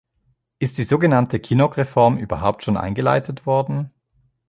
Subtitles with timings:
[0.57, 3.91] Ist die so genannte Kinnock-Reform überhaupt schon eingeleitet worden?